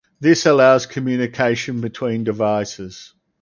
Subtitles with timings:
[0.19, 3.13] This allows communication between devices.